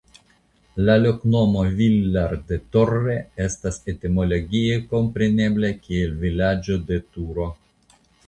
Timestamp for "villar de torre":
1.81-3.17